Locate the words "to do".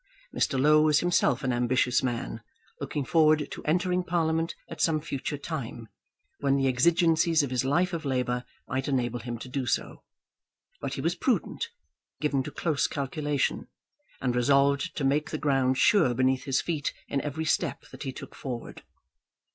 9.37-9.67